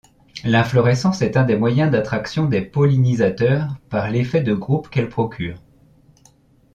[0.43, 5.59] L'inflorescence est un des moyens d'attraction des pollinisateurs par l'effet de groupe qu'elle procure.